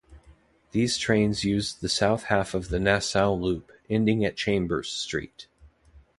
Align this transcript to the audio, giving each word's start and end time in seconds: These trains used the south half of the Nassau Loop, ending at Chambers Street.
These 0.71 0.97
trains 0.97 1.43
used 1.43 1.79
the 1.79 1.87
south 1.87 2.23
half 2.23 2.55
of 2.55 2.69
the 2.69 2.79
Nassau 2.79 3.33
Loop, 3.35 3.71
ending 3.87 4.25
at 4.25 4.35
Chambers 4.35 4.89
Street. 4.91 5.45